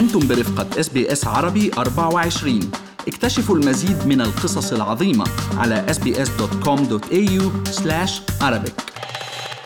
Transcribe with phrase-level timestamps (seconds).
[0.00, 2.60] أنتم برفقة SBS عربي 24
[3.08, 5.24] اكتشفوا المزيد من القصص العظيمة
[5.56, 7.42] على sbs.com.au
[8.42, 8.90] arabic.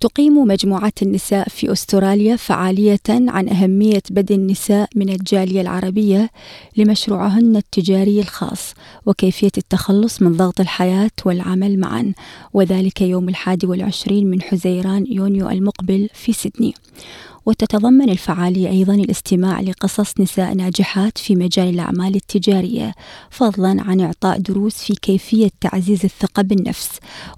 [0.00, 6.30] تقيم مجموعة النساء في أستراليا فعالية عن أهمية بدء النساء من الجالية العربية
[6.76, 8.74] لمشروعهن التجاري الخاص
[9.06, 12.12] وكيفية التخلص من ضغط الحياة والعمل معا.
[12.52, 16.74] وذلك يوم الحادي والعشرين من حزيران يونيو المقبل في سيدني.
[17.48, 22.94] وتتضمن الفعالية أيضا الاستماع لقصص نساء ناجحات في مجال الأعمال التجارية
[23.30, 26.90] فضلا عن إعطاء دروس في كيفية تعزيز الثقة بالنفس.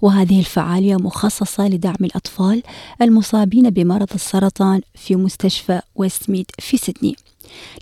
[0.03, 2.63] وهذه الفعالية مخصصة لدعم الأطفال
[3.03, 7.17] المصابين بمرض السرطان في مستشفى ويستميد في سيدني.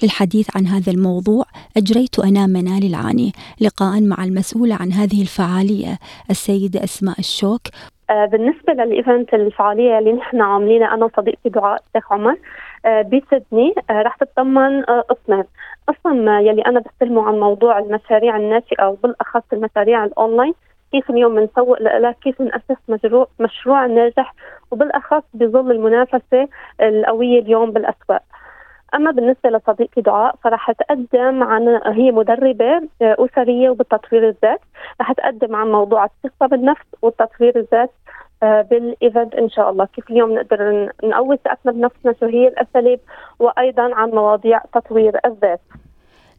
[0.02, 1.44] للحديث عن هذا الموضوع
[1.76, 3.32] أجريت أنا منال العاني.
[3.60, 5.98] لقاء مع المسؤولة عن هذه الفعالية
[6.30, 7.62] السيدة أسماء الشوك
[8.10, 12.36] بالنسبة لل event الفعالية اللي نحن عاملينها أنا وصديقتي دعاء الشيخ عمر
[12.86, 15.44] آه، بسيدني آه، رح تتضمن قسمين.
[15.88, 20.54] قسم يلي أنا بستلمه عن موضوع المشاريع الناشئة وبالاخص المشاريع الأونلاين
[20.92, 24.34] كيف اليوم بنسوق لها كيف نأسس مشروع مشروع ناجح
[24.70, 26.48] وبالأخص بظل المنافسة
[26.80, 28.22] القوية اليوم بالأسواق.
[28.94, 34.60] أما بالنسبة لصديقتي دعاء فرح تقدم عن هي مدربة آه، أسرية وبالتطوير الذات.
[35.00, 37.90] رح تقدم عن موضوع الثقة بالنفس والتطوير الذات
[38.42, 39.84] آه، بالايفنت إن شاء الله.
[39.84, 43.00] كيف اليوم نقدر نقوي ثقتنا بنفسنا شو هي الأساليب
[43.38, 45.60] وأيضا عن مواضيع تطوير الذات.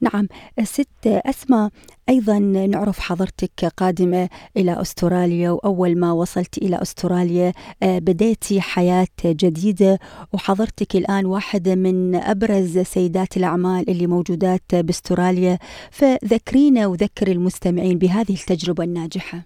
[0.02, 0.28] نعم
[0.64, 1.70] ست أسماء.
[2.10, 7.52] أيضا نعرف حضرتك قادمة إلى أستراليا وأول ما وصلت إلى أستراليا
[7.84, 10.00] آه، بديتي حياة جديدة.
[10.34, 15.58] وحضرتك الآن واحدة من أبرز سيدات الأعمال اللي موجودات بأستراليا.
[15.92, 19.40] فذكرينا وذكر المستمعين بهذه التجربة الناجحة.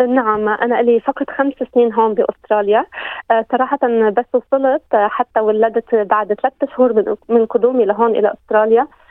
[0.00, 2.86] نعم أنا لي فقط خمس سنين هون بأستراليا.
[3.30, 3.78] آه، صراحة
[4.16, 8.82] بس وصلت آه، حتى ولدت بعد ثلاثة شهور من قدومي لهون إلى أستراليا.
[8.82, 9.01] آه،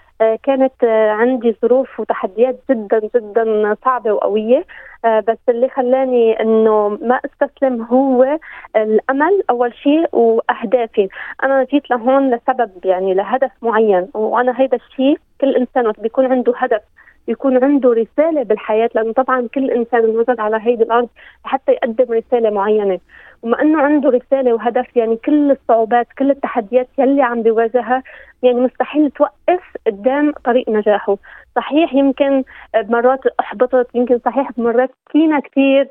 [0.44, 4.66] كانت آه، عندي ظروف وتحديات جدا جدا صعبة وقوية.
[5.06, 8.40] آه، بس اللي خلاني إنه ما أستسلم هو
[8.76, 11.10] الأمل أول شيء وأهدافي.
[11.44, 16.82] أنا جيت لهون لسبب يعني لهدف معين وأنا هيدا الشيء كل إنسان بيكون عنده هدف.
[17.28, 21.10] يكون عنده رسالة بالحياة لأنه طبعا كل إنسان انوجد على هيدي الأرض
[21.44, 23.00] حتى يقدم رسالة معينة.
[23.42, 28.04] وما إنه عنده رسالة وهدف يعني كل الصعوبات كل التحديات يلي عم بيواجهها
[28.44, 31.18] يعني مستحيل توقف قدام طريق نجاحه.
[31.56, 32.44] صحيح يمكن
[32.76, 35.90] مرات أحبطت يمكن صحيح مرات فينا كثير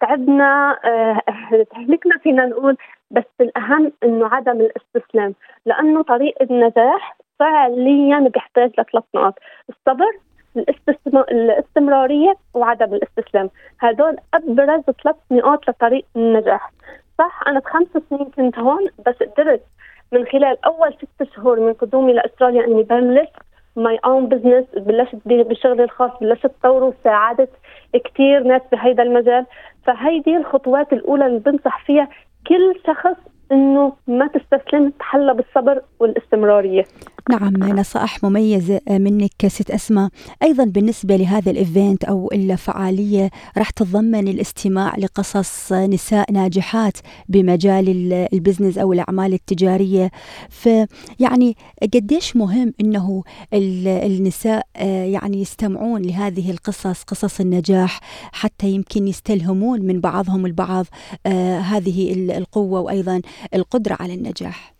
[0.00, 1.20] تعبنا آه،
[1.70, 2.76] تهلكنا فينا نقول
[3.10, 5.34] بس الأهم إنه عدم الاستسلام
[5.66, 9.34] لأنه طريق النجاح فعليا بيحتاج لثلاث نقاط.
[9.68, 10.27] الصبر
[11.16, 13.50] الاستمرارية وعدم الاستسلام.
[13.80, 16.72] هدول أبرز ثلاث نقاط لطريق النجاح.
[17.18, 19.62] صح أنا بخمس سنين كنت هون بس قدرت
[20.12, 23.28] من خلال أول ست شهور من قدومي لأستراليا إني بلش
[23.76, 27.50] my own business بلشت بشغلي الخاص بلشت طوره وساعدت
[28.04, 29.46] كثير ناس بهيدا المجال.
[29.84, 32.08] فهيدي الخطوات الأولى اللي بنصح فيها
[32.46, 33.16] كل شخص
[33.52, 36.84] إنه ما تستسلم تحلى بالصبر والاستمرارية.
[37.30, 40.10] نعم نصائح مميزة منك ست أسماء.
[40.42, 46.96] أيضا بالنسبة لهذا ال event أو الفعالية راح تتضمن الاستماع لقصص نساء ناجحات
[47.28, 50.10] بمجال ال business أو الأعمال التجارية.
[50.48, 51.56] فيعني
[51.94, 53.22] قديش مهم أنه
[53.54, 58.00] النساء يعني يستمعون لهذه القصص قصص النجاح
[58.32, 60.86] حتى يمكن يستلهمون من بعضهم البعض
[61.60, 63.20] هذه القوة وأيضا
[63.54, 64.77] القدرة على النجاح.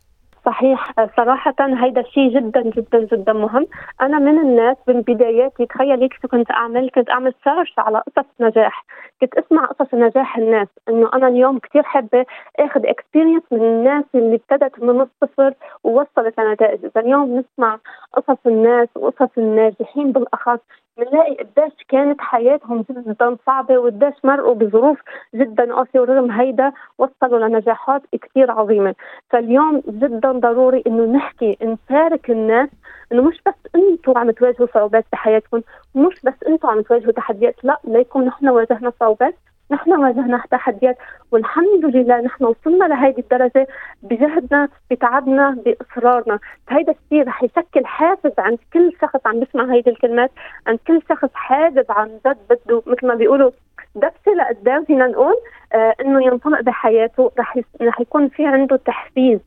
[0.48, 0.92] صحيح.
[1.16, 3.66] صراحة هيدا الشيء جدا جدا جدا مهم.
[4.00, 8.84] أنا من الناس من بداياتي تخيلي كنت أعمل كنت أعمل search على قصص نجاح.
[9.20, 12.26] كنت أسمع قصص نجاح الناس إنه أنا اليوم كثير حابة
[12.60, 15.54] آخذ experience من الناس اللي ابتدت من الصفر
[15.84, 16.84] ووصلت لنتائج.
[16.84, 17.78] إذا اليوم نسمع
[18.12, 20.60] قصص الناس وقصص الناجحين بالأخص
[20.98, 25.00] بنلاقي قديش كانت حياتهم جدا صعبة وقديش مرقوا بظروف
[25.34, 28.94] جدا قاسية ورغم هيدا وصلوا لنجاحات كثير عظيمة،
[29.30, 32.68] فاليوم جدا ضروري إنه نحكي نشارك الناس
[33.12, 35.60] إنه مش بس أنتم عم تواجهوا صعوبات بحياتكم،
[35.94, 39.34] مش بس أنتم عم تواجهوا تحديات، لا ليكم نحن واجهنا صعوبات.
[39.70, 40.98] نحن واجهنا تحديات
[41.32, 43.66] والحمد لله نحن وصلنا لهيدي الدرجة
[44.02, 46.38] بجهدنا بتعبنا بإصرارنا.
[46.66, 50.30] فهيدا الشيء رح يشكل حافز عند كل شخص عم بيسمع هيدي الكلمات
[50.66, 53.50] عند كل شخص حابب عن جد بده مثل ما بيقولوا
[53.94, 55.34] دفشه لقدام فينا نقول
[55.72, 57.32] آه إنه ينطلق بحياته.
[57.38, 59.40] رح رح يكون في عنده تحفيز.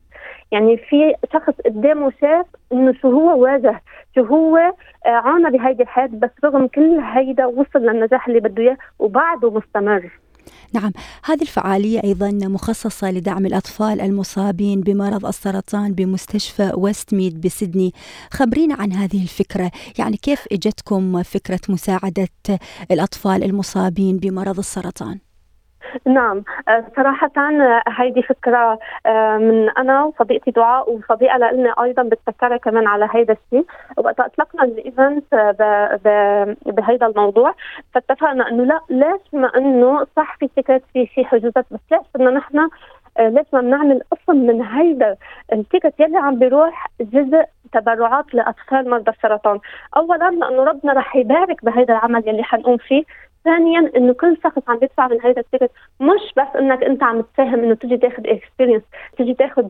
[0.52, 3.82] يعني في شخص قدامه شاف إنه شو هو واجه
[4.14, 8.76] شو هو آه، عانى بهيدي الحياة بس رغم كل هيدا وصل للنجاح اللي بده إياه
[8.98, 10.10] وبعده مستمر
[10.74, 10.92] نعم
[11.24, 17.92] هذه الفعالية أيضا مخصصة لدعم الأطفال المصابين بمرض السرطان بمستشفى ويست ميد بسدني
[18.30, 22.28] خبرينا عن هذه الفكرة يعني كيف إجتكم فكرة مساعدة
[22.90, 25.31] الأطفال المصابين بمرض السرطان؟
[26.06, 26.44] نعم.
[26.68, 32.86] آه، صراحة آه، هيدي فكرة آه، من أنا وصديقتي دعاء وصديقة لنا أيضا بتذكرها كمان
[32.86, 33.66] على هيدا الشيء
[33.96, 35.34] وقت أطلقنا ال event
[36.66, 37.54] بهيدا الموضوع
[37.94, 42.30] فاتفقنا إنه لا ليش ما إنه صح في ticket في شيء حجوزات بس ليش بدنا
[42.30, 42.68] نحن
[43.20, 45.16] ليش ما بنعمل قسم من هيدا
[45.52, 49.58] ال ticket يلي عم بيروح جزء تبرعات لأطفال مرضى السرطان،
[49.96, 53.04] اولا لأنه ربنا رح يبارك بهيدا العمل يلي حنقوم فيه،
[53.44, 57.20] ثانيا إنه كل شخص عم يدفع من هذا ال ticket مش بس إنك أنت عم
[57.20, 58.82] تساهم إنه تجي تاخذ experience
[59.18, 59.68] تجي تاخذ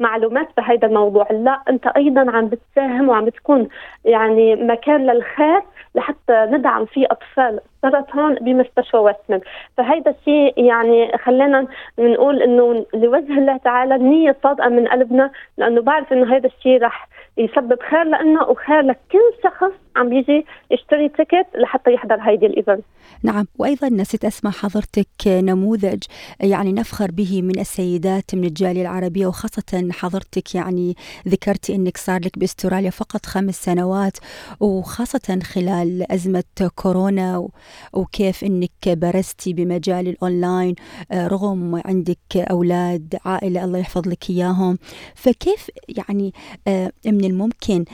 [0.00, 3.68] معلومات بهذا الموضوع لا أنت أيضا عم بتساهم وعم بتكون
[4.04, 5.62] يعني مكان للخير
[5.94, 9.40] لحتى ندعم فيه أطفال سرطان بمستشفى وستميد
[9.76, 11.66] فهيدا الشيء يعني خلينا
[11.98, 17.08] نقول إنه لوجه الله تعالى النيه صادقة من قلبنا لأنه بعرف إنه هذا الشيء رح
[17.36, 22.84] يسبب خير لنا وخير لكل شخص عم بيجي يشتري ticket لحتى يحضر هيدي ال event.
[23.22, 26.02] نعم وأيضا نسيت أسمع حضرتك نموذج
[26.40, 30.96] يعني نفخر به من السيدات من الجالية العربية وخاصة حضرتك يعني
[31.28, 34.16] ذكرتي إنك صار لك بأستراليا فقط خمس سنوات
[34.60, 37.48] وخاصة خلال أزمة كورونا
[37.92, 40.74] وكيف إنك برزتي بمجال الأونلاين
[41.12, 44.78] آه، رغم عندك أولاد عائلة الله يحفظ لك إياهم.
[45.14, 46.32] فكيف يعني
[46.68, 47.84] آه، من الممكن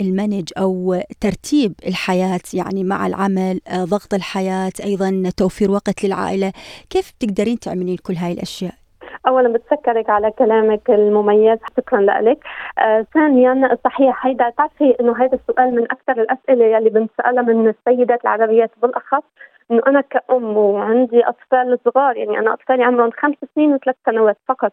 [0.00, 6.52] المنج أو ترتيب الحياة يعني مع العمل آه، ضغط الحياة أيضا توفير وقت للعائلة.
[6.90, 8.72] كيف تقدرين تعملين كل هاي الأشياء؟
[9.26, 11.58] اولا بتشكرك على كلامك المميز.
[11.76, 12.38] شكرا لك.
[12.78, 18.20] آه ثانيا صحيح هيدا بتعرفي إنه هذا السؤال من أكثر الأسئلة يلي بنسألها من السيدات
[18.24, 19.24] العربيات بالأخص.
[19.70, 24.72] إنه أنا كأم وعندي أطفال صغار يعني أنا أطفالي عمرهم خمس سنين وثلاث سنوات فقط.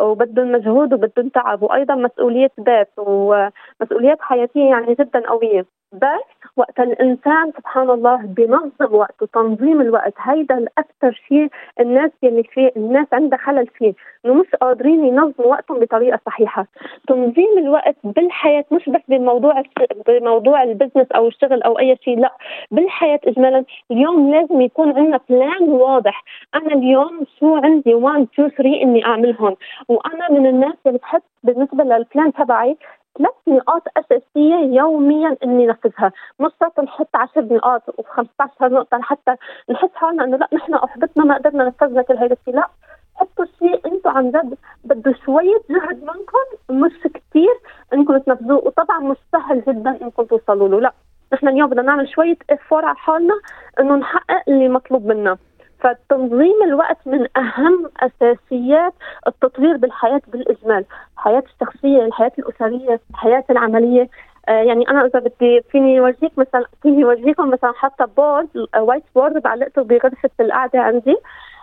[0.00, 5.66] وبدهم مجهود وبدهم تعب وأيضا مسؤولية بيت ومسؤوليات حياتية يعني جدا قوية.
[5.92, 11.48] بس وقت الإنسان سبحان الله بينظم وقته تنظيم الوقت هيدا الاكثر شيء
[11.80, 13.94] الناس يلي فيه الناس عندها خلل فيه
[14.24, 16.66] إنه مش قادرين ينظموا وقتهم بطريقة صحيحة.
[17.08, 19.62] تنظيم الوقت بالحياة مش بس بموضوع
[20.06, 22.32] بموضوع ال business أو الشغل أو أي شيء لا
[22.70, 23.64] بالحياة اجمالا.
[23.90, 26.24] اليوم لازم يكون عندنا plan واضح.
[26.54, 29.56] أنا اليوم شو عندي؟ 1 2 3 إني أعملهم.
[29.88, 32.76] وأنا من الناس اللي بتحط بالنسبة لل plan تبعي
[33.18, 39.34] ثلاث نقاط أساسية يوميا إني نفذها، مش شرط نحط 10 نقاط و15 نقطة لحتى
[39.70, 42.68] نحس حالنا إنه لا نحن احبطنا ما قدرنا نفذنا كل هذا الشيء، لا
[43.14, 47.60] حطوا شيء أنتم عن جد بده شوية جهد منكم مش كثير
[47.92, 48.64] إنكم تنفذوه.
[48.64, 50.92] وطبعا مش سهل جدا إنكم توصلوا له، لا
[51.32, 53.34] نحن اليوم بدنا نعمل شوية effort على حالنا
[53.80, 55.38] إنه نحقق اللي مطلوب منا.
[55.80, 58.94] فتنظيم الوقت من أهم أساسيات
[59.26, 60.84] التطوير بالحياة بالإجمال،
[61.14, 64.08] الحياة الشخصية، الحياة الأسرية، الحياة العملية،
[64.48, 69.42] آه يعني أنا إذا بدي فيني اورجيك مثلا فيني اورجيكم مثلا حاطه board white board
[69.42, 71.16] بعلقته بغرفة القعدة عندي.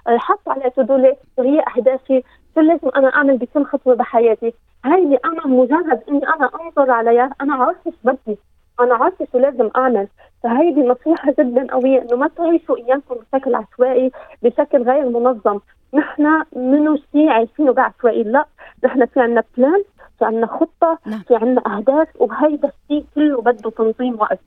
[0.08, 2.24] حاطه عليه شو هي أهدافي
[2.56, 4.54] شو لازم أنا أعمل بكل خطوة بحياتي؟
[4.86, 8.38] هاي اللي أنا مجرد إني أنا أنظر عليها أنا شو بدي.
[8.79, 10.07] أنا عارفة شو لازم أعمل.
[10.44, 14.12] فهيدي نصيحة جدا قوية إنه ما تعيشوا أيامكم بشكل عشوائي
[14.44, 15.59] بشكل غير منظم.
[15.94, 18.45] نحن منو شيء عايشينه بعشوائي؟ لا
[18.85, 19.83] نحن في عندنا بلان
[20.19, 21.21] في عندنا خطة نعم.
[21.28, 24.40] في عندنا أهداف وهيدا الشيء كله بده تنظيم وقت.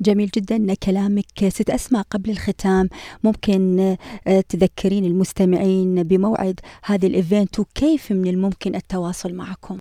[0.00, 2.88] جميل جدا كلامك ست أسماء قبل الختام.
[3.24, 3.80] ممكن
[4.26, 9.78] آه، تذكرين المستمعين بموعد هذه ال event وكيف من الممكن التواصل معكم؟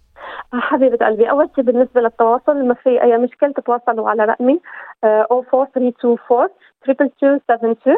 [0.53, 4.59] حبيبة قلبي أول شيء بالنسبة للتواصل ما في أي مشكلة تتواصلوا على رقمي
[5.03, 6.47] 04324
[6.89, 7.95] 2272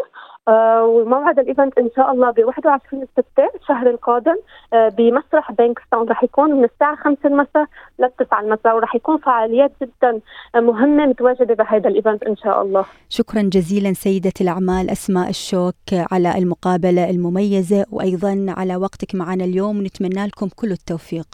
[0.48, 3.24] آه وموعد ال event إن شاء الله ب 21 6
[3.62, 4.36] الشهر القادم
[4.74, 7.66] آه بمسرح بانكستاون رح يكون من الساعة 5 المساء
[8.00, 10.20] ل 9 المساء ورح يكون فعاليات جدا
[10.56, 12.86] مهمة متواجدة بهذا ال event إن شاء الله.
[13.10, 15.76] شكرا جزيلا سيدة الأعمال أسماء الشوك
[16.12, 21.28] على المقابلة المميزة وأيضا على وقتك معنا اليوم ونتمنى لكم كل التوفيق.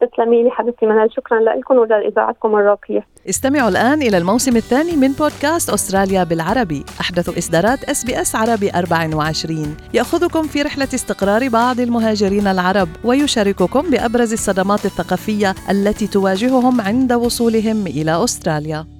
[0.00, 1.12] تسلمي لي حبيبتي منال.
[1.12, 3.06] شكرا لكم ولإذاعتكم الراقية.
[3.28, 6.84] استمعوا الآن إلى الموسم الثاني من بودكاست أستراليا بالعربي.
[7.00, 13.90] أحدث إصدارات إس بي إس عربي 24 يأخذكم في رحلة استقرار بعض المهاجرين العرب ويشارككم
[13.90, 18.93] بأبرز الصدمات الثقافية التي تواجههم عند وصولهم إلى أستراليا.